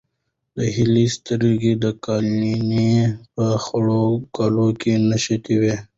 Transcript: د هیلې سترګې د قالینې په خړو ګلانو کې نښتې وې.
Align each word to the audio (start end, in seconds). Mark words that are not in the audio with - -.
د 0.57 0.59
هیلې 0.75 1.05
سترګې 1.15 1.73
د 1.83 1.85
قالینې 2.05 2.93
په 3.35 3.45
خړو 3.63 4.03
ګلانو 4.35 4.67
کې 4.81 4.93
نښتې 5.09 5.55
وې. 5.61 5.75